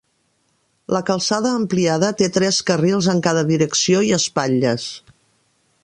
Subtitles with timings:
[0.95, 4.93] La calçada ampliada té tres carrils en cada direcció i espatlles.